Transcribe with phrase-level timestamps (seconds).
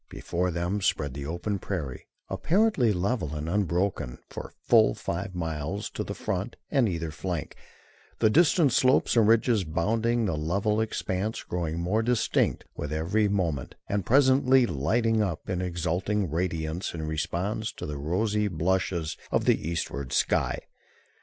[0.09, 6.03] Before them spread the open prairie, apparently level and unbroken for full five miles to
[6.03, 7.55] the front and either flank,
[8.17, 13.75] the distant slopes and ridges bounding the level expanse growing more distinct with every moment,
[13.87, 19.69] and presently lighting up in exulting radiance in response to the rosy blushes of the
[19.69, 20.57] eastward sky.